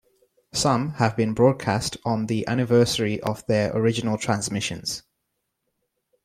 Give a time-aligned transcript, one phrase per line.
[0.51, 5.03] Some have been broadcast on the anniversary of their original transmissions.